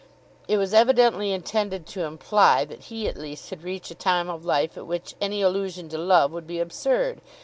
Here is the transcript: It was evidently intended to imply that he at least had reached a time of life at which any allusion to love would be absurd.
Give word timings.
It 0.47 0.57
was 0.57 0.73
evidently 0.73 1.31
intended 1.31 1.85
to 1.85 2.05
imply 2.05 2.65
that 2.65 2.85
he 2.85 3.07
at 3.07 3.15
least 3.15 3.51
had 3.51 3.61
reached 3.61 3.91
a 3.91 3.93
time 3.93 4.31
of 4.31 4.43
life 4.43 4.75
at 4.75 4.87
which 4.87 5.13
any 5.21 5.43
allusion 5.43 5.89
to 5.89 5.97
love 5.99 6.31
would 6.31 6.47
be 6.47 6.57
absurd. 6.59 7.21